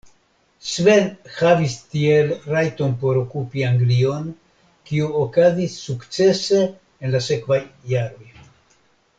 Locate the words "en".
6.71-7.17